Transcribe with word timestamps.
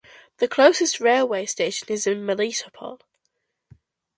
The 0.37 0.47
closest 0.47 0.99
railway 0.99 1.45
station 1.45 1.89
is 1.91 2.07
in 2.07 2.25
Melitopol. 2.25 3.01